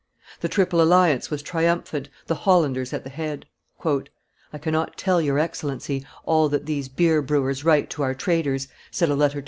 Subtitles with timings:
[0.39, 3.45] The Triple Alliance was triumphant, the Hollanders at the head.
[3.85, 9.09] "I cannot tell your Excellency all that these beer brewers write to our traders," said
[9.09, 9.39] a letter to M.